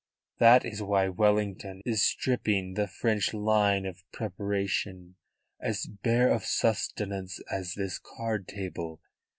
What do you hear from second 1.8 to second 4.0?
is stripping the French line